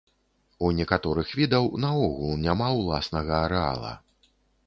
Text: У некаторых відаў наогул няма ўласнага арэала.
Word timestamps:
У 0.67 0.69
некаторых 0.77 1.33
відаў 1.39 1.67
наогул 1.83 2.33
няма 2.45 2.71
ўласнага 2.79 3.33
арэала. 3.45 3.93